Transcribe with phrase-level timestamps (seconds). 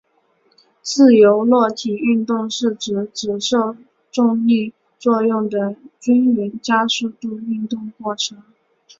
[0.81, 3.77] 自由落体运动是指只受
[4.11, 8.41] 重力作用的均匀加速度运动过程。